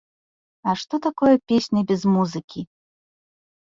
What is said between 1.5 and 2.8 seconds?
песня без музыкі?